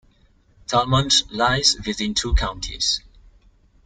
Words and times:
Tallmadge 0.65 1.25
lies 1.31 1.75
within 1.85 2.15
two 2.15 2.33
counties. 2.33 3.01